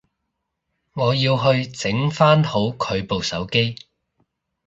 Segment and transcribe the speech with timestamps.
[0.93, 3.75] 我要去整返好佢部手機